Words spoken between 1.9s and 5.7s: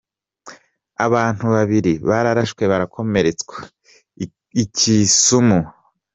barashwe barakomeretswa i Kisumu.